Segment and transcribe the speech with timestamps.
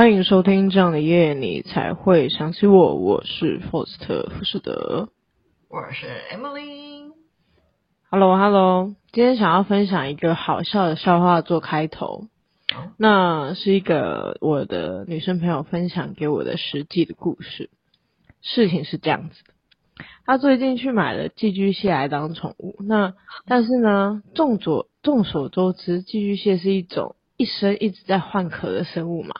[0.00, 2.94] 欢迎收听这样的夜，你才会想起我。
[2.94, 5.10] 我是 Faust 富士德，
[5.68, 7.12] 我是 Emily。
[8.08, 12.28] Hello，Hello，今天想要分享一个好笑的笑话做开头。
[12.74, 12.84] Oh.
[12.96, 17.68] 那是一个我的女生朋友分享给我的实际的故事。
[18.40, 19.52] 事情是这样子的，
[20.24, 22.74] 她最近去买了寄居蟹来当宠物。
[22.78, 23.12] 那
[23.44, 29.34] 但是呢，众所众所周知，寄居蟹是一种一生一直在换壳的生物嘛。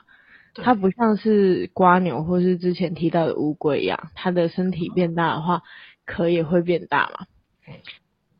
[0.53, 5.63] 它不像是瓜牛或是之前提到的乌龟一样，它的身体变大的话，
[6.05, 7.25] 壳也会变大嘛。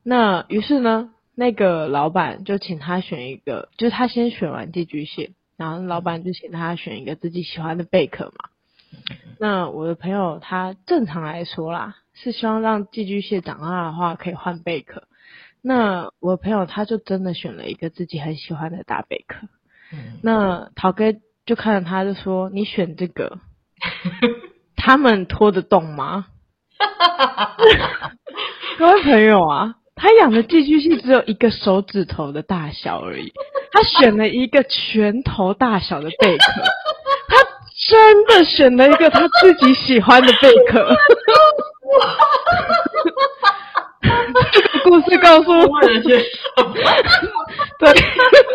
[0.04, 8.50] 那于是呢，那个老板就请他选一个，就是他先选完寄居蟹，然后老板就请他选一个自己喜欢的贝壳嘛。
[9.40, 15.04] 那我的朋友他正常来说啦，是希望让寄居蟹长大的话可以换贝壳。
[15.62, 19.48] 那我朋友他就真的选了一个自己很喜欢的大贝壳。
[20.22, 21.16] 那陶哥。
[21.52, 23.40] 就看着他，就说：“你选这个，
[24.78, 26.28] 他们拖得动吗？”
[28.80, 33.34] 各位朋友啊，他养的寄居蟹只有一个手指头的大小而已，
[33.74, 36.46] 他选了一个拳头大小的贝壳，
[37.28, 37.36] 他
[37.90, 40.90] 真的选了一个他自己喜欢的贝壳。
[44.54, 47.92] 这个故事告诉我们，对。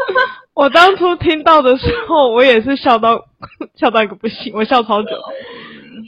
[0.57, 3.27] 我当初听到的时候，我也是笑到
[3.77, 5.11] 笑到一个不行，我笑超久。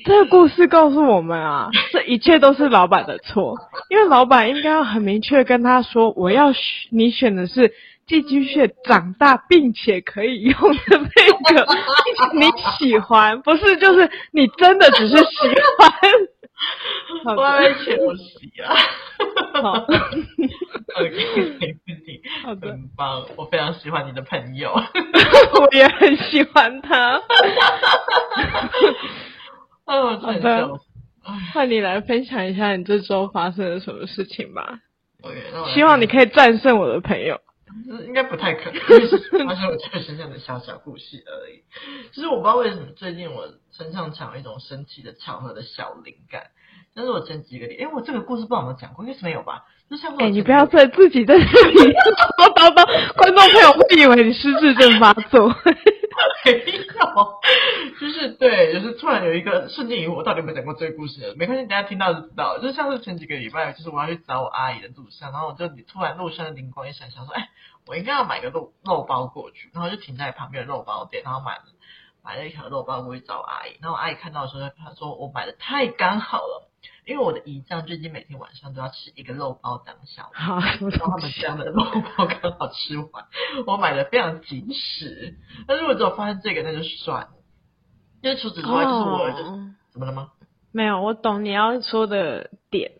[0.07, 3.55] 这个故事告诉我们啊，这一切都是老板的错，
[3.91, 7.75] 因为老板应该要很明确跟他说，我要选你选的是
[8.07, 11.67] 寄居蟹长大并且可以用的那个，
[12.33, 12.47] 你
[12.79, 15.25] 喜欢，不是就是你真的只是喜
[15.79, 15.91] 欢。
[17.25, 18.75] 我来选我喜啊。
[19.63, 19.73] 好，
[20.97, 24.71] OK， 没问题，很棒，我非常喜欢你的朋友，
[25.61, 27.21] 我也很喜欢他。
[29.87, 30.69] 哦，好的，
[31.53, 34.79] 换你来分享一下你这周发生了什么事情吧。
[35.23, 35.43] OK，
[35.75, 37.41] 希望你可以战胜我的朋友。
[38.07, 41.63] 应该不太可能， 就是发生我这个身上的小小故事而已。
[42.13, 46.45] 其实我不知道为什么最近我身上常有一种神奇的巧合的小灵感。
[46.95, 49.65] 但是我前几个礼，哎，我这个故事不知道有没有讲过，应该是没有吧？
[49.89, 51.77] 就像哎，你不要在自己在这里
[52.37, 55.55] 叨叨叨，观众朋友会以为你失智症发作。
[56.53, 57.41] 没有，
[58.01, 61.35] 就是对，就是突然有一个瞬间疑惑我到底有没有讲过这个故事？
[61.37, 62.61] 没关系，等下听到就知道了。
[62.63, 67.49] 就像是前几个礼拜，就是我要去找我阿姨的路上，然后我就突然路上的灵光一闪，想说，哎，
[67.87, 71.63] 我应该要买个肉肉包过去，然后就停在旁边的肉包店，然后买了
[72.23, 73.77] 买了一条肉包过去找阿姨。
[73.81, 76.68] 然后阿姨看到的时候，她说我买的太刚好了。
[77.09, 81.83] 因为我的姨丈最近每天晚上都要吃一个肉包当宵夜，然后他们家的肉
[82.15, 83.25] 包刚好吃完，
[83.67, 85.35] 我买的非常及时。
[85.67, 87.31] 但是如果只有发现这个，那就算了。
[88.21, 90.33] 因为除此之外，就是我儿子、哦、怎么了吗？
[90.71, 92.93] 没有，我懂你要说的点，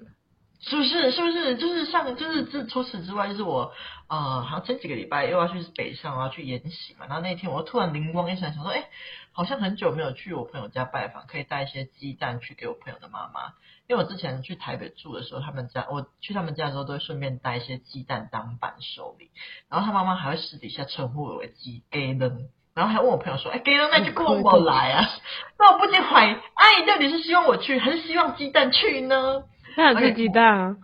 [0.61, 1.11] 是不是？
[1.11, 1.57] 是不是？
[1.57, 3.73] 就是上，就是这除此之外，就是我
[4.09, 7.07] 呃，好像前几个礼拜又要去北上，我要去研习嘛。
[7.07, 8.89] 然后那天我突然灵光一闪，想说，哎。
[9.31, 13.53] 好像很久没有去我朋友家拜访，可以带一些鸡蛋去给我朋友的妈妈。
[13.87, 19.31] 因为我之前去台北住的时候，他们家我去他们家的时候都会顺便带一些鸡蛋当伴手礼。
[19.69, 25.09] 然后他妈妈还会私底下称呼我为鸡鸡蛋，然后还问我朋友说：“哎，鸡蛋那就跟我来啊！”
[25.57, 29.45] 那我不禁怀疑，阿姨到底是希望我去，还是希望鸡蛋去呢？
[29.79, 30.77] 那有鸡蛋啊？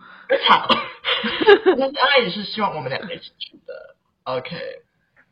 [0.47, 0.67] 吵！
[1.77, 3.95] 但是阿姨是希望我们两个一起去的。
[4.23, 4.57] OK。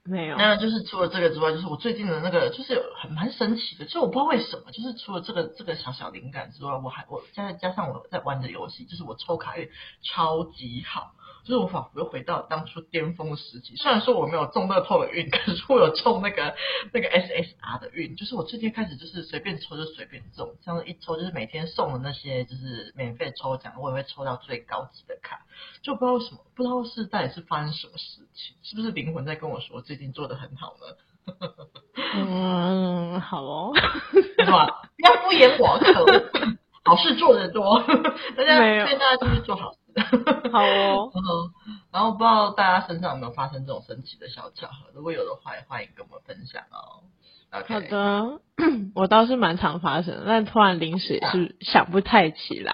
[0.05, 9.69] 没有，那就是除了这个之外，就是我最近的那个，就是有很蛮神奇的，就是我不知道为什么，就是除了这个这个小小灵感之外，我还我再加上我在玩的游戏，就是我抽卡运
[10.01, 11.13] 超级好。
[11.43, 16.55] 就是我仿佛又回到当初巅峰的时期，虽然说我没有中乐透的运， 可是我有中那个
[16.93, 18.15] 那个 SSR 的运。
[18.15, 25.41] 就是我最近开始就是随便抽就随便中，像是一抽就是每天送的那些就是免费抽奖，我也会抽到最高级的卡。
[25.81, 30.95] 就不知道为什么，不知道是到底是发生什么事情，是不是灵魂在跟我说最近做的很好呢？
[32.15, 33.73] 嗯，好哦，
[34.11, 34.67] 是吧？
[34.97, 37.81] 不要敷衍我，可恶，好事做得多，
[38.35, 39.77] 大家没有，大家继续做好事。
[40.51, 41.11] 好哦，
[41.91, 44.89] 然后不知道大家身上有没有发生这种神奇的小巧合？
[44.93, 47.03] 如果有的话，也欢迎跟我们分享哦。
[47.51, 47.73] Okay.
[47.73, 48.39] 好的，
[48.95, 52.73] 我倒是蛮常发生，但突然临时也是想不太起来。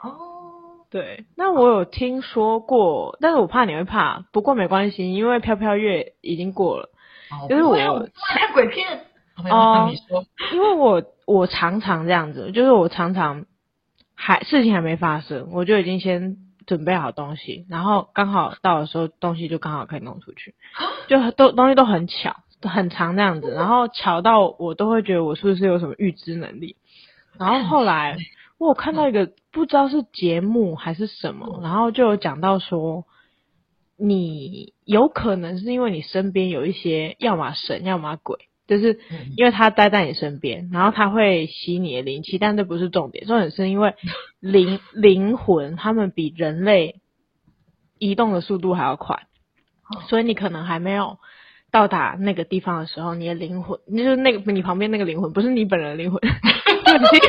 [0.00, 6.90] 哦，对，那我有听说过，但是我怕你会怕，不过没关系，因为飘飘月已经过了。
[7.32, 9.06] 哦、就是我看鬼片
[9.50, 9.90] 哦，
[10.54, 13.46] 因为我我常常这样子，就是我常常
[14.14, 16.36] 还事情还没发生，我就已经先。
[16.66, 20.54] 准备好东西，然后刚好到的时候，东西就刚好可以弄出去，
[21.08, 22.36] 就都东西都很巧。
[22.64, 26.76] 很长那样子，然后巧到我都会觉得我是不是有什么预知能力。
[27.36, 28.16] 然后后来
[28.56, 33.04] 我有看到一个不知道是节目还是什么，然后就有讲到说，
[33.96, 38.38] 你有可能是因为你身边有一些要么神要么鬼。
[38.72, 38.98] 就是
[39.36, 43.94] 因为他待在你身边，然后他会吸你的灵气，但这不是重点，重点是因为
[44.40, 47.00] 灵灵魂他们比人类
[47.98, 49.26] 移动的速度还要快，
[50.08, 51.18] 所以你可能还没有
[51.70, 56.20] 到达那个地方的时候，你的灵魂就是那个你旁边那个灵魂，不是你本人的灵魂，
[56.84, 57.20] 就已经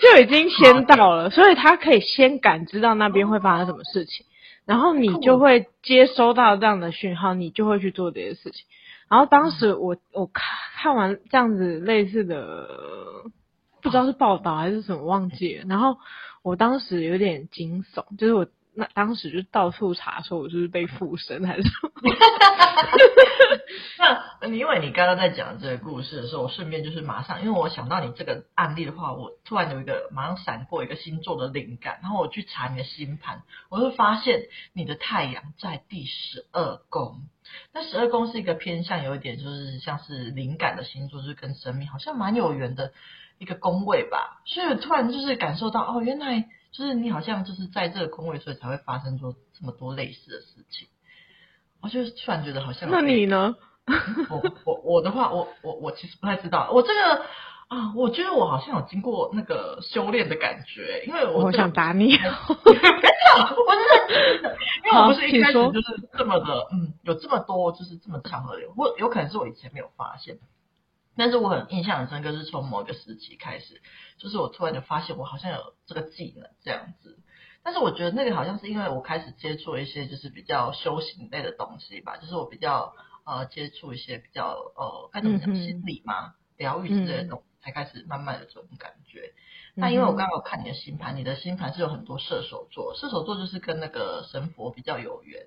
[0.00, 4.26] 就已经先到了，所以他可以先感知到那边会发生什么事情，
[4.66, 8.64] 然后你就会接收到这样的讯号，你就会去做这些事情。
[9.08, 10.44] 然后当时我我看
[10.76, 12.68] 看完这样子类似的，
[13.82, 15.64] 不知道是报道还是什么忘记了。
[15.68, 15.98] 然后
[16.42, 21.90] 我当时有点惊悚，就是我那当时就到处查说我就是被附身还是什么。
[24.40, 37.22] 那你因为你刚刚在讲这个故事的时候，我顺便就是马上，因为我想到你这个案例的话，我突然有一个马上闪过一个星座的灵感，然后我去查你的星盘，我就发现你的太阳在第十二宫。
[37.72, 42.92] 那十二宫是一个偏向有一点就是像是灵感的星座，就是跟生命好像蛮有缘的
[43.38, 44.42] 一个宫位吧。
[44.46, 50.88] 所以突然就是感受到，哦，原来就是你好像就是在这个宫位，所以才会发生出这么多类似的事情。
[51.80, 52.90] 我就突然觉得好像。
[52.90, 53.56] 那你呢？
[54.28, 56.70] 我我我的话，我我我其实不太知道。
[56.72, 57.24] 我这个
[57.68, 62.14] 啊，我觉得我好像有经过那个修炼的感觉，因为我，我想打你。
[62.18, 63.84] 我真
[64.42, 70.38] 的，因为我不是一开始就是这么的，嗯，有这么多就是这么强的，我有可能是我以前没有发现，
[71.16, 73.80] 但是我很印象很深刻，是从某一个时期开始，
[74.18, 77.18] 就是我突然就发现我好像有这个技能这样子，
[77.62, 82.94] 但是我觉得那个好像是因为我开始接触一些就是比较修行类的东西吧，就是我比较
[83.24, 89.32] 呃接触一些比较呃该怎么讲心理嘛，疗愈之类的东西，才开始慢慢的这种感觉。
[89.74, 95.46] 那因为我刚刚有看你的星盘，你的星盘是有很多射手座，射手座就是跟那个神佛比较有缘，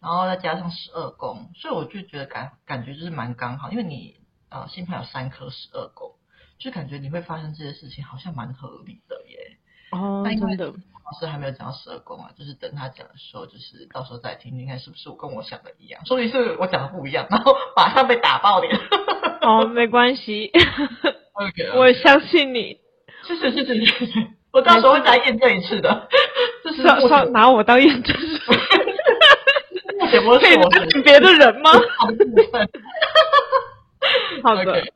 [0.00, 4.16] 然后再加上十二宫，所以我就觉得感感觉就是蛮刚好，因为你
[4.50, 6.12] 呃星盘有三颗十二宫，
[6.58, 9.56] 就感觉你会发生这些事情好像蛮合理的耶。
[9.92, 10.74] 哦，真的。
[11.12, 18.78] 老师还没有讲到十二宫啊，就是等他讲的时候，就是到时候再听听看是不是我跟我想的一样，说不定是我讲的不一样，然后马上被打爆脸。
[19.42, 20.52] 哦，没关系
[21.76, 22.78] 我相信你。
[23.26, 23.74] 是是是是
[24.06, 26.08] 是，我到时候会再验证一次的。
[26.64, 28.38] 这是拿拿我当验证师，
[30.10, 30.68] 可以拿
[31.04, 31.70] 别的人吗？
[34.42, 34.92] 好的.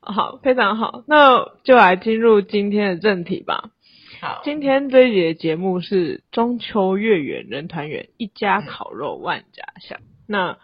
[0.00, 3.70] 好，非常好，那就来进入今天的正题吧。
[4.20, 9.98] 好，今天这一节节目是中秋月圆人团圆，一家烤肉万家香。
[10.00, 10.58] 嗯、那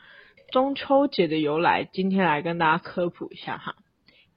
[0.51, 3.77] 中秋节的由来，今天来跟大家科普一下哈。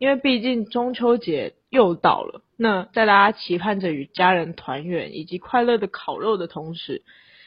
[0.03, 7.03] 因为毕竟中秋节又到了，那在大家期盼着与家人团圆以及快乐的烤肉的同时，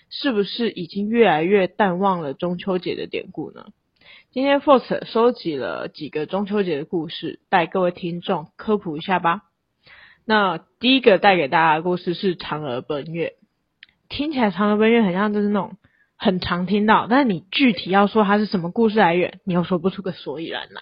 [0.08, 3.66] 是不是已经越来越淡忘了中秋节的典故呢？
[4.30, 9.42] 今天 Force 收集了几个中秋节的故事，带各位听众科普一下吧。
[10.24, 13.34] 那第一个带给大家的故事是嫦娥奔月，
[14.08, 15.76] 听起来嫦娥奔月很像就是那种
[16.16, 20.80] 很常听到，但是你具体要说它是什么故事来源，你又说不出个所以然来。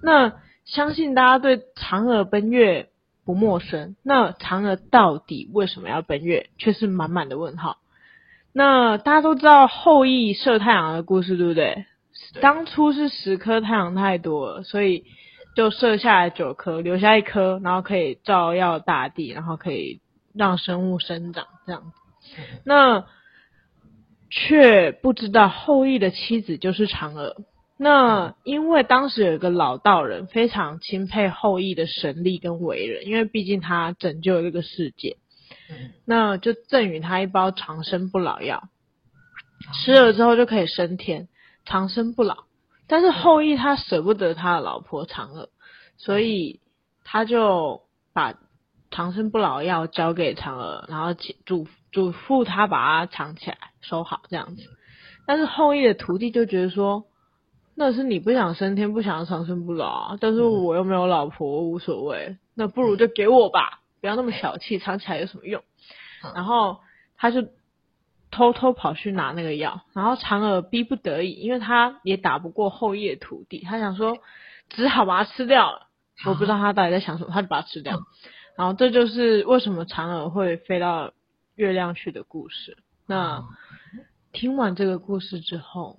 [0.00, 2.88] 那相信大家对嫦娥奔月
[3.24, 7.78] 不陌生，那嫦娥到底为什么要奔月，却是满满的问号。
[8.52, 11.86] 那大家都知道后羿射太阳的故事，对不对？
[12.40, 15.04] 当初是十颗太阳太多了，所以
[15.56, 20.00] 就射下来九颗，留下一颗，然后可以照耀大地，然后可以
[20.32, 22.40] 让生物生长这样子。
[22.64, 23.04] 那
[24.30, 27.36] 却不知道后羿的妻子就是嫦娥。
[27.76, 35.16] 那因为当时有一个老道人非常钦佩后羿的神力跟为人，因为毕竟他拯救了这个世界，
[36.04, 38.68] 那就赠予他一包长生不老药，
[39.72, 41.26] 吃了之后就可以升天，
[41.64, 42.44] 长生不老。
[42.86, 45.48] 但是后羿他舍不得他的老婆嫦娥，
[45.96, 46.60] 所以
[47.02, 48.38] 他就把
[48.92, 51.12] 长生不老药交给嫦娥，然后
[51.44, 54.62] 嘱嘱咐他把它藏起来收好这样子。
[55.26, 57.06] 但是后羿的徒弟就觉得说。
[57.76, 60.18] 那是你不想升天，不想要长生不老啊！
[60.20, 62.38] 但是我又没有老婆，我无所谓。
[62.54, 65.60] 那不如就给我吧，不要那么小气，藏起来有什么用？
[66.36, 66.78] 然后
[67.16, 67.48] 他就
[68.30, 74.18] 偷偷跑去拿那个药，然后嫦娥逼不得已，因为他也打不过后羿的徒弟，他想说
[74.68, 75.88] 只好把它吃掉了。
[76.26, 77.98] 我不知道他到底在想什么，他就把它吃掉。
[78.56, 81.12] 然后这就是为什么嫦娥会飞到
[81.56, 82.78] 月亮去的故事。
[83.06, 83.42] 那
[84.32, 85.98] 听完这个故事之后。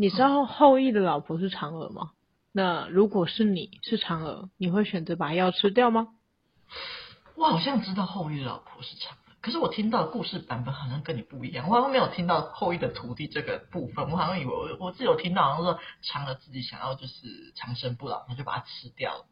[0.00, 2.12] 你知道后羿的老婆是嫦娥吗？
[2.52, 6.08] 那如果是你是嫦娥，你会选择把药吃掉吗？
[7.34, 9.34] 我好像知道后羿的老婆是嫦娥。
[9.42, 19.26] 可是我听到的故事版本好像跟你不一样，我好像没有听到后羿的徒弟这个部分，我好像以为我我自己有听到，好像说嫦娥自己想要就是长生不老，那就把它吃掉了。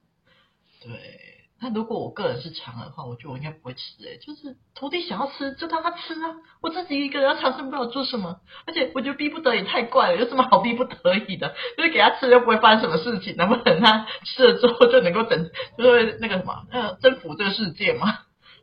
[0.83, 8.41] 对，那如果我个人是嫦娥的话，我觉得我应该不会吃诶、欸，就是徒弟想要吃就让他吃啊，我自己一个人要长生不了做什么？
[8.67, 11.55] 而且我觉得逼不得已太怪了，有什么好逼不得已的？
[11.77, 18.07] 就是给他吃又不会发生什么事情，难不成他吃了之后就能够整，就是那个什么，呃，征服这个世界吗？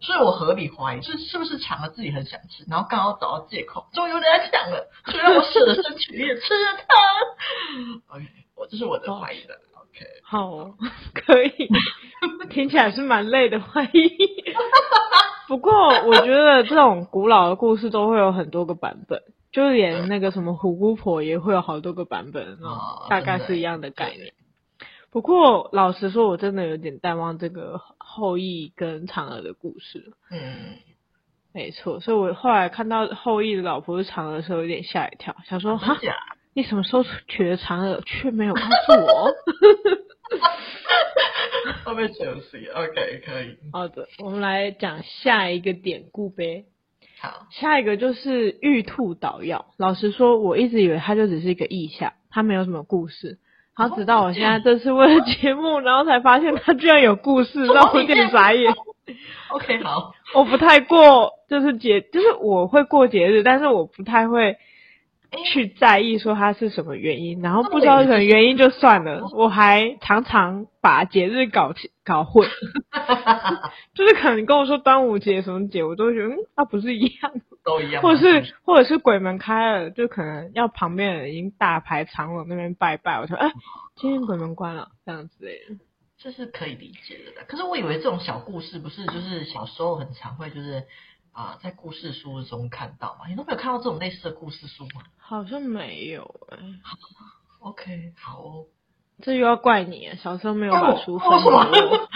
[0.01, 8.15] 所以我合理怀疑，是是不是抢了自己很想吃，然后刚好找到借口，终于有人来抢了，所以让我舍了身取义吃了它。
[8.15, 8.25] OK，
[8.55, 9.55] 我这是我的怀疑的。
[10.23, 10.75] 好、哦，
[11.13, 11.51] 可以，
[12.49, 13.59] 听起来是蛮累的。
[15.47, 19.21] 不过我觉得这种古老的故事都会有很多个版本，
[19.51, 24.33] 就连那个什么虎姑婆也会有好多个版本，哦、大概是一样的概念。
[25.11, 30.13] 不过老实说，我真的有点淡忘这个后羿跟嫦娥的故事。
[30.29, 30.75] 嗯，
[31.53, 35.95] 没错，所以我后来看到后羿的老婆是嫦娥的时候，有点吓一跳，想说哈，
[36.55, 39.33] 你什么时候娶了嫦娥，却没有告诉我？
[41.83, 43.57] 后面休息，OK，可以。
[43.73, 46.63] 好的，我们来讲下一个典故呗。
[47.19, 49.65] 好，下一个就是玉兔捣药。
[49.75, 53.37] 老实说，我一直以为它就只是一个意象，它没有什么故事。
[53.73, 58.73] 好，直到我现在这次为了节目，然后才发现它居然有故事，让我有点傻眼。
[59.49, 64.55] OK，好，我不太过，就是节，就是我会过节日，但是我不太会
[65.43, 71.73] 去在意说它是什么原因，然后不知道什么原因就算了，我还常常把节日搞
[72.03, 72.47] 搞混，
[73.93, 77.31] 就是可能跟我说端午节什么节，我都觉得嗯，它不是一样。
[77.63, 83.51] 都一样，或者是或者是鬼门开了，就可能要旁边人已经大排长龙那边拜拜，我说哎，
[83.95, 85.47] 今天鬼门关了，这样子。
[85.47, 85.59] 诶，
[86.19, 87.43] 这是可以理解的。
[87.47, 90.83] 可是我以为这种小故事不是就是小时候很常会就是
[91.35, 93.27] 啊、呃、在故事书中看到嘛？
[93.27, 95.03] 你都没有看到这种类似的故事书吗？
[95.17, 96.57] 好像没有哎。
[96.81, 96.97] 好
[97.59, 98.65] ，OK，好哦，
[99.21, 101.59] 这又要怪你，小时候没有把书分给我。
[101.59, 102.07] 哦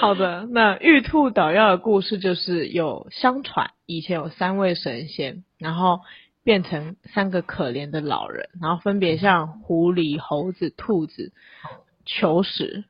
[0.00, 6.00] 好的，那玉兔捣药的故事就是有相传，以前有三位神仙，然后
[6.42, 11.34] 变成三个可怜的老人，然后分别向狐狸、猴子、兔子
[12.06, 12.84] 求食。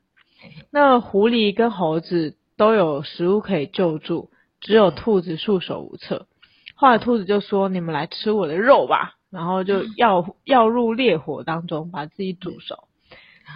[0.71, 6.27] 那狐狸跟猴子都有食物可以救助，只有兔子束手无策。
[6.75, 12.87] 后来兔子就说：“你们来吃我的肉吧。”然后就要要入烈火当中，把自己煮熟。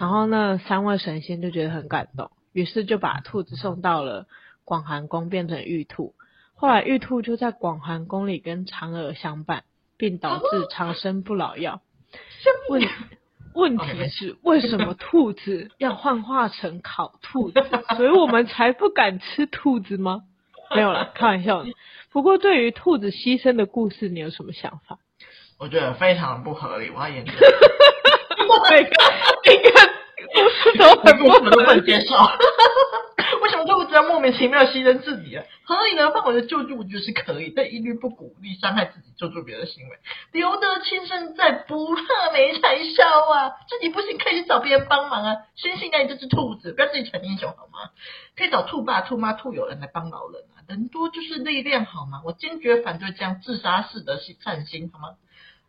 [0.00, 2.32] 然后那三位神仙就觉得很感动。
[2.52, 4.26] 于是就把兔子送到了
[4.64, 6.16] 广寒宫，变成玉兔。
[6.56, 9.62] 后来玉兔就在广寒宫里跟嫦娥相伴，
[9.96, 11.80] 并导致长生不老药。
[12.70, 12.82] 问
[13.56, 17.60] 问题是为什么 兔子要幻化成烤兔子？
[17.96, 20.22] 所以我们才不敢吃兔子吗？
[20.74, 21.70] 没有了，开玩笑的。
[22.12, 24.98] 不过对于兔子牺牲的故事，你有什么想法？
[25.58, 27.32] 我觉得非常不合理，我要研究。
[28.70, 29.70] 每个一个
[30.78, 32.14] 都很不合理，都不能接受。
[33.42, 35.44] 为什么兔子要莫名其妙牺牲自己啊？
[35.64, 39.98] 合理的范围的救助，我觉得是可以，但一律不鼓励伤害自己救助别人的行为。
[40.32, 43.52] 留得青山在，不怕没柴烧啊！
[43.68, 45.36] 自己不行，可以去找别人帮忙啊！
[45.56, 47.90] 先信赖你这只兔子，不要自己逞英雄好吗？
[48.36, 50.62] 可以找兔爸、兔妈、兔友人来帮老人啊！
[50.68, 52.22] 人多就是力量好吗？
[52.24, 55.16] 我坚决反对这样自杀式的善心好吗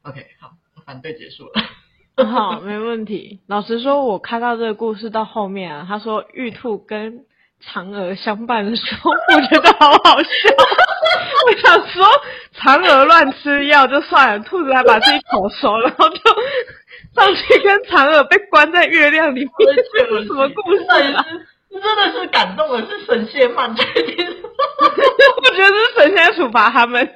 [0.03, 0.51] ？OK，好，
[0.85, 1.53] 反对结束了。
[2.25, 3.39] 好，没问题。
[3.47, 7.25] 老实说，我看到这个故事到后面啊，他说玉兔跟
[7.63, 10.49] 嫦娥相伴的时候，我觉得好好笑。
[11.45, 12.05] 我想说，
[12.59, 16.17] 嫦娥乱吃药就算了，兔子还把自己烤熟，然后就
[17.13, 19.51] 上去跟嫦娥被关在月亮里面，
[19.95, 20.83] 这是什么故事
[21.13, 21.23] 啊？
[21.69, 23.71] 真的是感动的，是神仙吗？
[23.77, 24.25] 确定？
[24.25, 27.05] 我觉得是神仙处罚他们。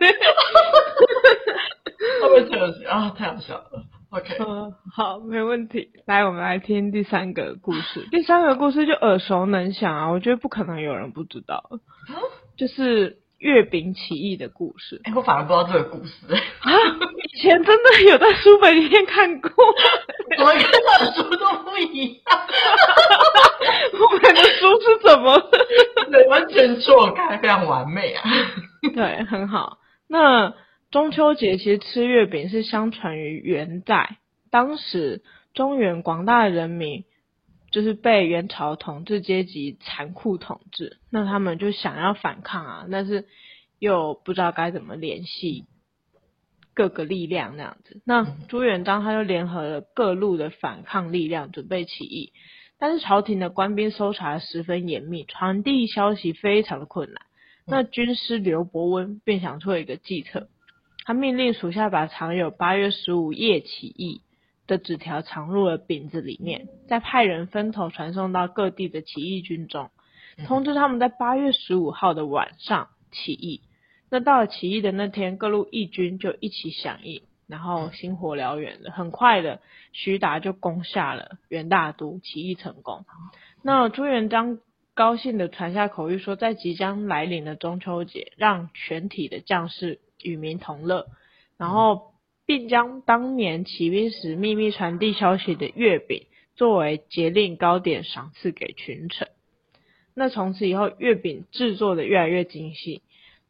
[2.22, 3.82] 他们这个啊，太好笑了。
[4.12, 5.90] OK，嗯，好，没问题。
[6.06, 8.06] 来，我们来听第三个故事。
[8.12, 11.56] 第三个故事就耳熟能详啊，我觉得不可能有人不知道。
[11.56, 11.80] 啊，
[12.58, 15.00] 就是月饼起义的故事。
[15.06, 16.12] 哎，我反而不知道这个故事。
[16.28, 16.72] 啊，
[17.34, 19.50] 以前真的有在书本里面看过，
[20.38, 22.40] 怎么跟他的书都不一样？
[23.94, 25.40] 我们的书是怎么？
[26.12, 28.24] 对，完全错开，非常完美啊。
[28.94, 29.78] 对，很好。
[30.10, 30.54] 那。
[30.92, 34.18] 中秋节其实吃月饼是相传于元代，
[34.50, 37.06] 当时中原广大的人民
[37.72, 43.26] 就是被元朝统治阶级残酷统治，那他们就想要反抗啊，但是
[43.80, 45.64] 又不知道该怎么联系
[46.74, 48.02] 各个力量那样子。
[48.06, 52.34] 那朱元璋他就联合了各路的反抗力量，准备起义。
[52.78, 57.22] 但是朝廷的官兵搜查十分严密，传递消息非常的困难。
[57.66, 60.50] 那军师刘伯温便想出了一个计策，
[61.12, 64.22] 他命令属下把藏有八月十五夜起义
[64.66, 69.90] 的纸条藏入了饼子里面，再派人分头传送到各地的起义军中，
[70.48, 73.60] 通知他们在八月十五号的晚上起义。
[74.10, 79.60] 那到了起义的那天，各路义军就一起响应，然后星火燎原的，很快的，
[79.92, 83.04] 徐达就攻下了元大都，起义成功。
[83.62, 84.60] 那朱元璋
[84.94, 91.08] 高兴的传下口谕说，在即将来临的中秋节，让全体的将士与民同乐，
[91.58, 92.12] 然后。
[92.44, 96.26] 并将当年起兵时秘密传递消息的月饼
[96.56, 99.30] 作为节令糕点赏赐给群臣。
[100.16, 103.04] 那从此以后，月饼制作的越来越精细，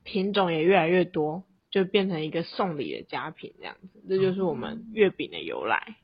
[0.04, 4.04] 品种也越来越多，就变成一个送礼的佳品这样子。
[4.08, 5.96] 这就是我们月饼的由来。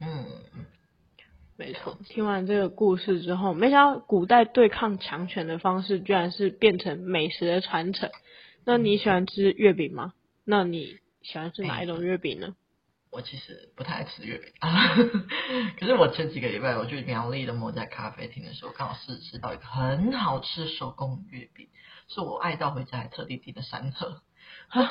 [0.00, 0.26] 嗯，
[1.56, 1.96] 没错。
[2.04, 8.10] 听完这个故事之后，没想到古代对抗强权的方式，居然是变成美食的传承。
[8.70, 10.12] 那你喜欢吃月饼吗？
[10.44, 10.98] 那你？
[11.22, 12.48] 喜欢吃哪一种月饼呢？
[12.48, 12.54] 欸？
[13.08, 14.94] 我其实不太爱吃月饼啊，
[15.80, 21.66] 可是我前几个礼拜我去苗栗的某家咖啡厅的时候，刚好是吃到一个很好吃手工月饼，
[22.08, 24.20] 是我爱到回家还特地订的三盒。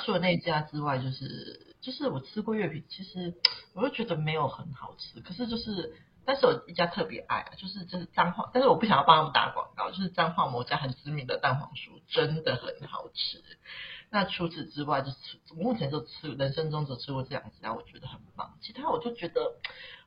[0.03, 3.36] 除了那家之外，就是就是我吃过月饼，其实
[3.75, 5.19] 我又觉得没有很好吃。
[5.19, 5.93] 可是就是，
[6.27, 13.41] 但是有一家特别爱，就是就是彰化，但是我不想要帮他们打广告，就是彰化某家很知名的蛋黄酥，真的很好吃。
[14.10, 15.15] 那除此之外，就是
[15.55, 18.57] 目前就吃人生中只吃过这两家，我觉得很棒。
[18.60, 19.53] 其他我就觉得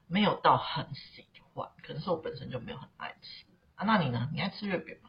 [0.08, 1.24] 没有到很喜
[1.54, 3.46] 欢，可能是我本身就没有很爱吃
[3.76, 3.86] 啊。
[3.86, 4.28] 那你呢？
[4.34, 5.08] 你爱吃月饼吗？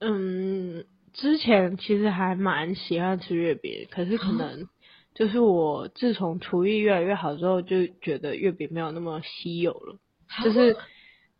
[0.00, 4.68] 嗯，之前其实还蛮喜欢吃月饼，可是可能
[5.14, 9.96] 就是我自从厨艺越来越好之后，就觉得月饼没有那么稀有了，
[10.42, 10.76] 就是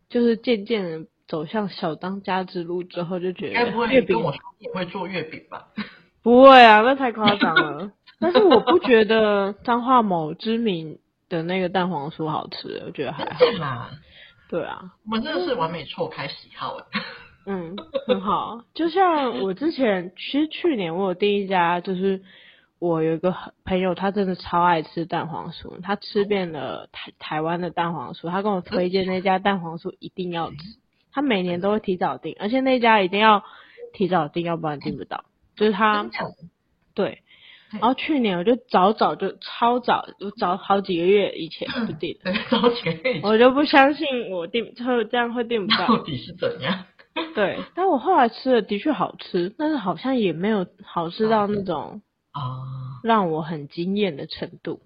[0.09, 3.65] 就是渐渐的走向小当家之路之后，就觉得月饼。
[3.65, 3.87] 该不会
[4.25, 5.69] 我也会做月饼吧？
[6.23, 7.91] 不会啊，那太夸张了。
[8.21, 13.59] 但是我不觉得彰化某知名的那个蛋黄酥好吃，我觉得还好。
[13.59, 13.89] 吗
[14.49, 16.77] 对啊，我们真的是完美错开喜好。
[17.47, 17.75] 嗯，
[18.07, 18.63] 很好。
[18.75, 22.23] 就像我之前，其实去年我有订一家，就是
[22.83, 23.33] 我有一个
[23.65, 30.57] 朋友，他真的超爱吃蛋黄酥，他吃遍了台台湾的蛋黄酥，他跟我推荐那家蛋黄酥一定要吃。
[31.13, 33.45] 他每年都会提早订，而且那家一定要
[33.93, 35.25] 提早订，要不然订不到。
[35.55, 36.11] 就是他，
[36.93, 37.23] 对，
[37.71, 46.85] 然后去年我就早早就超早，就早好几个月以前就订了，早几个月我就不相信我订，就这样会订不到，到底是怎样？
[47.37, 54.81] 对，但我后来吃了的确好吃，但是好像也没有好吃到那种啊让我很惊艳的程度。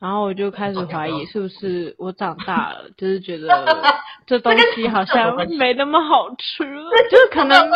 [0.00, 3.48] 然后我就开始怀疑是不是我长大了，就是觉得
[4.26, 7.70] 这东西好像没那么好吃了，就是可能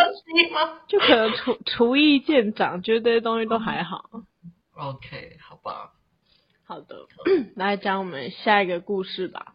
[0.86, 4.10] 就可能厨厨艺见长，觉得这些东西都还好。
[4.74, 5.92] OK，好吧。
[6.66, 6.96] 好的，
[7.56, 9.54] 来讲我们下一个故事吧。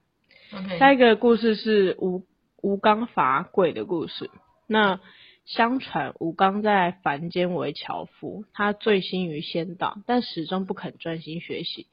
[0.80, 2.26] 下一个故事是吴
[2.62, 4.32] 吴刚伐桂的故事。
[4.66, 5.00] 那
[5.46, 11.88] 相传吴刚在凡间为樵夫，他醉心于仙道，但始终不肯专心学习。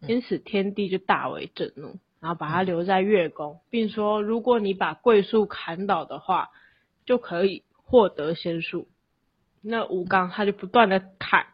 [0.00, 6.50] 因此，天帝就大为震怒，然后把他留在月宫，并说：如果你把桂树砍倒的话，
[7.04, 8.88] 就可以获得仙术。
[9.62, 11.46] 那吴刚他就不断的砍，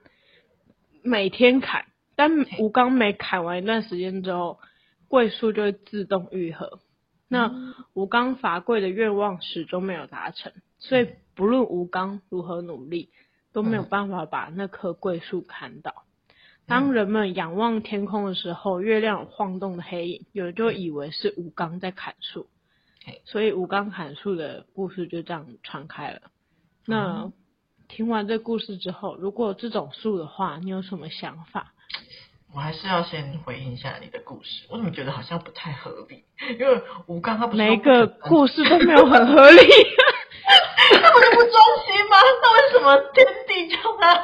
[1.03, 1.87] 每天砍，
[2.17, 4.59] 但吴刚每砍完一段时间之后，
[5.09, 6.81] 桂树就会自动愈合。
[7.33, 7.51] 那
[7.95, 13.09] 吴刚伐桂的愿望始终没有达成，所以不论吴刚如何努力，
[13.55, 16.05] 都没有办法把那棵桂树砍倒。
[16.67, 22.49] 当人们仰望天空的时候，月亮有晃动的黑影，有人就以为是吴刚在砍树，
[23.25, 26.21] 所以吴刚砍树的故事就这样传开了。
[26.85, 27.33] 那
[27.89, 31.73] 听完这故事之后，如果这种树的话，你有什么想法？
[32.55, 36.25] 我还是要先回应一下你的故事，我怎么觉得好像不太合理？
[36.59, 39.61] 因为吴刚他不是每一个故事都没有很合理。
[40.91, 41.53] 他不是不专
[41.87, 42.19] 心吗？
[42.43, 44.15] 那为什么天帝叫他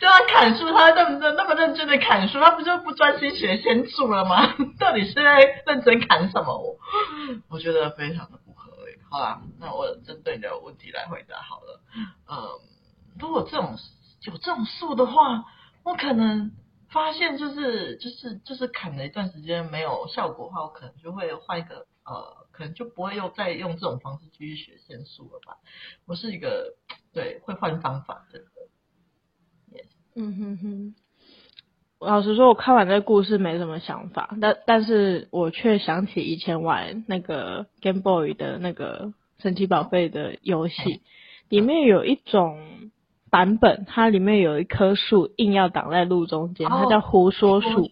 [0.00, 4.54] 叫他砍树，他那么那么认真的砍树，他不就不专心学仙术了吗？
[4.80, 6.58] 到底是在认真砍什么？
[6.58, 6.76] 我
[7.50, 8.96] 我觉得非常的不合理。
[9.10, 11.80] 好啦，那我针对你的问题来回答好了。
[12.28, 12.48] 嗯，
[13.20, 13.76] 如果这种
[14.22, 15.44] 有这种树的话，
[15.84, 16.50] 我可能
[16.96, 22.46] 发现就是就是就是砍了一段时间没有效果的话，我可能就会换一个呃。
[22.56, 25.58] 可能就不会用再用这种方式继续学仙术了吧？
[26.06, 26.72] 我是一个
[27.12, 28.48] 对会换方法的人。
[29.74, 29.88] Yes.
[30.14, 30.94] 嗯哼哼，
[31.98, 41.02] 老实说，我看完这个故事没什么想法，但但是我却想起以前玩那个 Game Boy 的那个神奇宝贝的游戏，
[41.50, 42.90] 里面有一种
[43.36, 47.90] 版本，它里面有一棵树硬要挡在路中间，它叫胡说树。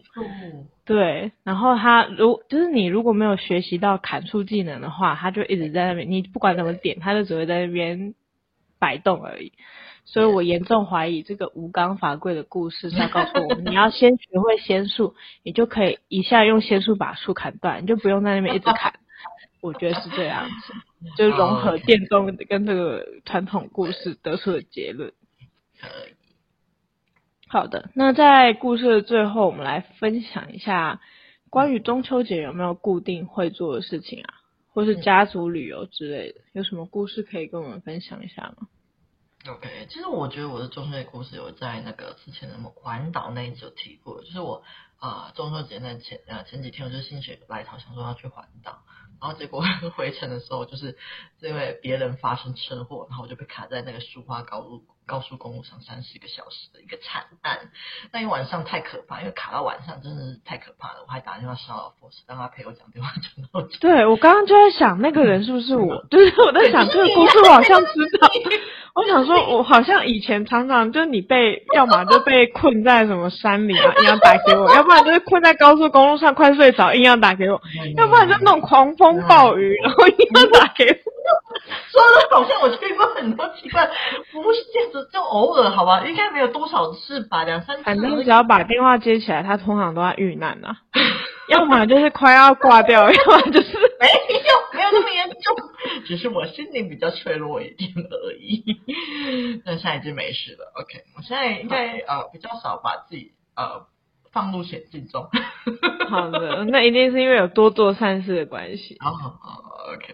[0.85, 8.15] 对，然后它如就是你如果没有学习到砍树技能的话，它就一直在那边，你不管怎么点，它就只会在那边
[8.79, 9.53] 摆动而已。
[10.05, 18.95] 所以我严重怀疑这个吴刚法贵的故事是要告诉我们，你要先学会仙术，你就可以一下用仙术把树砍断，你就不用在那边一直砍。
[19.61, 20.73] 我觉得是这样子，
[21.17, 25.13] 就融合电动跟这个传统故事得出的结论。
[27.47, 30.99] 好的，那在故事的最后，我们来分享一下
[31.49, 34.33] 关于中秋节有没有固定会做的事情啊，
[34.73, 38.67] 或是家族旅游之类的，有什么故事可以跟我们分享一下吗
[39.47, 44.63] ？OK，其实我觉得我的中秋节故事有在那个之前的环岛那一集有提过，就是我
[44.97, 48.79] 啊、中秋节那前呃前几天我就心血来潮想说要去环岛，
[49.21, 49.63] 然后结果
[49.95, 50.97] 回程的时候就是
[51.41, 54.83] 因为别人发生车祸，然后我就被卡在那个苏花高路。
[55.05, 57.69] 高速公路上三十个小时的一个惨案，
[58.11, 61.03] 那一晚上太可怕，因为卡到晚上真的是太可怕了。
[61.07, 63.67] 我还打电话骚扰 Force，让他陪我讲电话讲到。
[63.79, 68.27] 对，我刚刚就在想那个人是不是我， 就是我在想这个故事我好像知道。
[68.95, 77.59] 我想说，我好像以前常常就是你被， 要么就被困在什么山里啊，硬要打给我；要不然就是困在高速公路上快睡着，硬要打给我；
[77.97, 81.44] 要不然就那种狂风暴雨，然后硬要打给我。
[81.91, 83.85] 说的好像我去过很多奇怪，
[84.31, 87.83] 不是这样子，就偶尔好吧，应该没有多少次吧，两三次。
[87.83, 90.77] 反正只要把电话接起来，他通常都在遇难呐、啊，
[91.49, 95.55] 要么就是快要挂掉，要么就是没有，没有那么严重，
[96.05, 98.63] 只是我心灵比较脆弱一点而已。
[99.65, 103.85] 但现在已经没事了，OK，我现在应该呃比较少把自己呃
[104.31, 105.27] 放入险境中。
[106.09, 108.97] 好的，那一定是因为有多做善事的关系。
[108.99, 109.61] 好好好
[109.93, 110.13] ，OK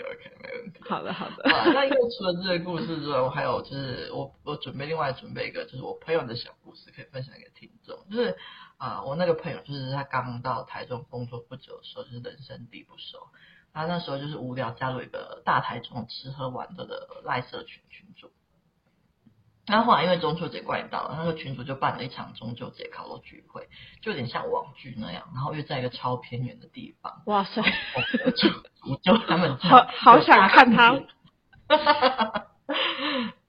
[0.81, 1.43] 好的，好的。
[1.45, 7.97] 那因为除了这个故事之外，我还有就是我我准备另外准备一个，就是我朋友的小故事可以分享给听众。
[8.09, 8.37] 就是
[8.77, 13.27] 啊、呃，我那个朋友就是他刚到台中工作不久的时候，就是人生地不熟，
[13.73, 18.29] 他那时候就是无聊加入一个大台中吃喝玩乐的赖社群群组。
[19.67, 23.69] 然后后来因为中秋节快到了，那个群主就办了一场中秋节烤肉聚会，
[24.01, 27.21] 就有点像网剧那样，然后又在一个超偏远的地方。
[27.27, 27.61] 哇塞！
[28.35, 28.49] 就
[28.97, 30.99] 就他们好好想看他。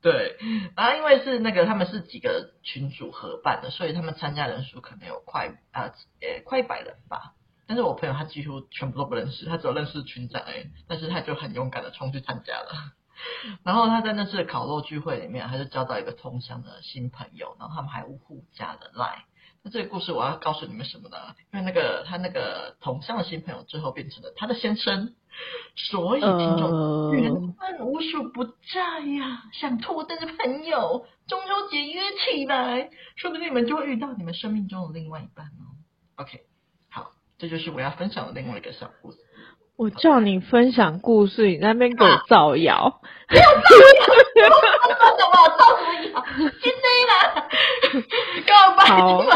[0.02, 0.36] 对，
[0.76, 7.34] 然后因为是那个他们是几个群主合办的，所以他们参加人数可能有快啊呃快一百人吧。
[7.66, 12.92] 但是我朋友他几乎全部都不认识，他只有认识群长而已，但是他就很勇敢的冲去参加了。
[13.64, 19.24] 然后他在那次的烤肉聚会里面，他就交到一个同乡的新朋友，然后他们还互加了赖。
[19.64, 21.16] 那这个故事我要告诉你们什么呢？
[21.52, 25.14] 因为那个他那个同乡的新朋友最后变成了他的先生，
[25.76, 29.44] 所以听众缘分无处不在呀。
[29.52, 35.78] 想脱单的朋友，中秋节约起来，说不定你们就会遇到你们生命中的另外一半哦。
[36.16, 36.40] OK，
[36.90, 39.18] 好，这就是我要分享的另外一个小故事。
[39.76, 43.00] 我叫你分享故事，你在那边给我造谣。
[43.28, 43.50] 没有造
[44.36, 44.56] 谣，说
[45.18, 46.14] 什么造什么谣？
[46.60, 47.12] 真的啦！
[48.46, 49.26] 干嘛掰这么？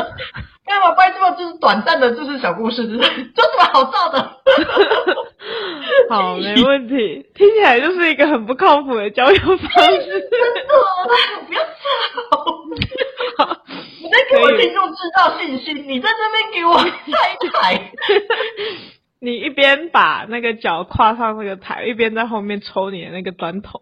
[0.67, 1.31] 干嘛掰这么？
[1.33, 4.19] 就是短暂的，就是小故事，就是这什么好造的？
[6.11, 7.27] 好，没问题。
[7.35, 9.59] 听起来就是一个很不靠谱的交友方式。
[9.59, 10.21] 真
[10.55, 10.65] 的，
[11.47, 11.67] 不要吵！
[14.01, 16.91] 你在给我听众制造信心，你在这边给我拆
[17.53, 17.93] 台。
[19.27, 23.81] 你一边把那个脚跨上那个台，一边在后面抽你的那个砖头。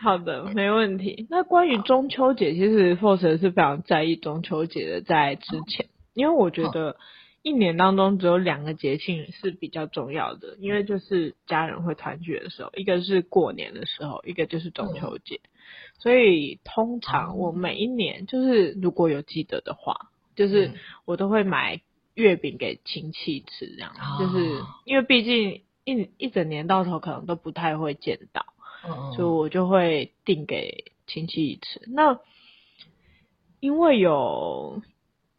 [0.00, 1.28] 好的，没问题。
[1.30, 5.02] 那关于中秋节，其实 Force 是非常在意中秋节的。
[5.02, 6.96] 在之前，因为我觉得
[7.42, 15.38] 一年当中只有两个节庆是比较重要的，因为就是家人会团聚的时候，一个是过年的时候，一个就是中秋节。
[16.00, 20.10] 所以通常我每一年就是如果有记得的话。
[20.36, 20.72] 就是
[21.04, 21.80] 我都会买
[22.14, 28.46] 月饼给亲戚吃，这样，嗯、就是因为毕竟一一整年到头可能都不太会见到，
[28.88, 31.82] 嗯、所以我就会订给亲戚吃。
[31.88, 32.18] 那
[33.60, 34.82] 因为有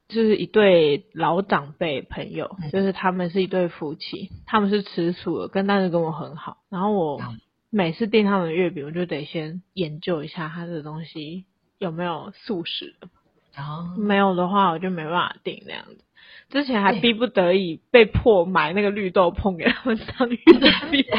[0.07, 6.57] 就是一对老长辈朋友，就是他们是一对夫妻，他们是吃素的，跟但是跟我很好。
[6.69, 7.21] 然后我
[7.69, 11.45] 每次订他们的月饼，我就得先研究一下他的东西
[11.77, 13.09] 有没有素食的。
[13.57, 13.97] Oh.
[13.97, 15.97] 没有的话，我就没办法订那样子。
[16.49, 20.37] 之前还逼不得已被迫买那个绿豆碰给他们当月
[20.91, 21.03] 饼，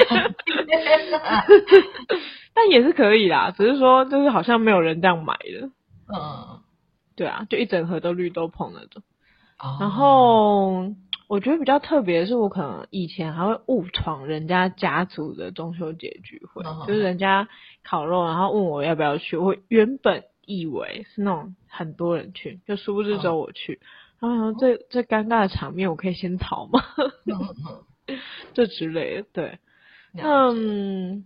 [2.55, 3.51] 但也是可以啦。
[3.51, 5.71] 只是说，就是好像没有人这样买的。
[6.15, 6.61] 嗯，
[7.17, 9.03] 对啊，就一整盒都绿豆碰那种。
[9.59, 10.95] 哦、然后
[11.29, 17.49] 我觉得比较特别的是，我可能以前还会误闯人家家族的中秋节聚会，哦、就是人家
[17.83, 19.37] 烤肉，然后问我要不要去。
[19.37, 23.81] 我原本以为是那种很多人去，就殊不知只有我去。
[24.21, 26.83] 哦、然后这、哦、这尴尬的场面，我可以先逃吗？
[28.55, 29.59] 这、哦、之类的，对，
[30.15, 31.25] 嗯，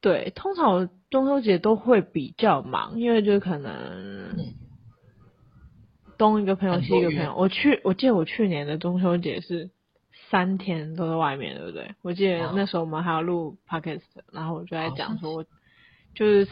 [0.00, 3.72] 对，通常我中秋节都会比较忙，因为就可能。
[4.36, 4.54] 嗯
[6.18, 7.36] 东一个朋友，西一个朋友。
[7.36, 9.68] 我去，我记得我去年的中秋节是
[10.30, 11.94] 三天都在外面，对不对？
[12.00, 14.00] 我记得那时候我们还要录 podcast，
[14.32, 15.44] 然后我就在讲说，我
[16.14, 16.48] 就是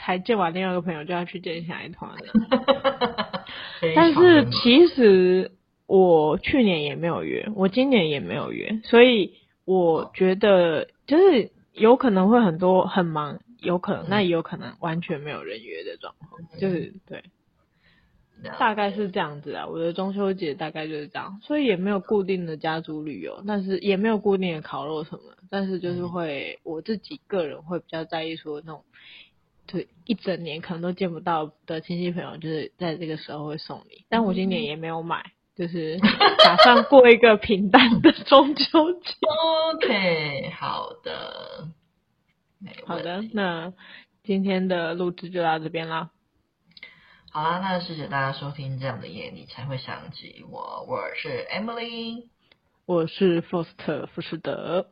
[0.00, 3.44] 才见完另外一个朋友，就要去见下一团了。
[3.94, 5.52] 但是其实
[5.86, 9.34] 我去年也没有约，我今年也没有约，所以
[9.66, 17.22] 我觉得就是有可能会很多很忙，有可能，那也有可能完全没有人约的状况，就是对。
[18.58, 28.82] 大概是这样子啊，我的中秋节大概就是这样，所以也没有固定的家族旅游，但是也没有固定的烤肉什么，但是就是会、嗯、我自己个人会比较在意说那种，
[29.70, 35.98] 对一整年可能都见不到的亲戚朋友，就是在这个时候会送你，但我今年也没有买，嗯、就是
[36.44, 39.14] 打算过一个平淡的中秋节。
[39.74, 41.68] OK，好的，
[42.84, 43.72] 好的，那
[44.24, 46.10] 今天的录制就到这边啦。
[47.30, 50.84] 好啦，那谢谢大家收听这样的夜，你才会想起我。
[50.88, 52.26] 我是 Emily，
[52.86, 54.88] 我是 Foster 富士德。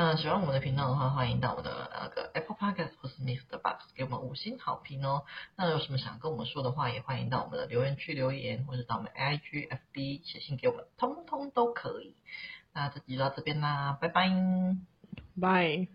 [0.00, 3.58] 那喜欢我们的频道的话，欢迎到我的那个 Apple Podcast 或是 Mr.
[3.58, 5.24] Box 给我们五星好评哦。
[5.56, 12.14] 那有什么想跟我们说的话，也欢迎到我们的留言区留言，或者到我们 IG、FB 写信给我们，通通都可以。
[12.72, 14.30] 那这集就到这边啦，拜拜，
[15.40, 15.88] 拜。